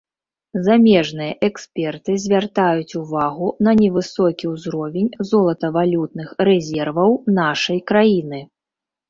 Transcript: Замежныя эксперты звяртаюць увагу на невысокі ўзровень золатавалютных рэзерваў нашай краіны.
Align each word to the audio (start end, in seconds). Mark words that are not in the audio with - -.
Замежныя 0.67 1.33
эксперты 1.47 2.15
звяртаюць 2.23 2.97
увагу 3.01 3.51
на 3.67 3.71
невысокі 3.83 4.45
ўзровень 4.55 5.13
золатавалютных 5.33 6.33
рэзерваў 6.51 7.11
нашай 7.41 7.79
краіны. 7.95 8.41